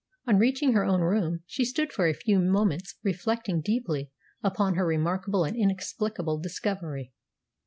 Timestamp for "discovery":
6.39-7.11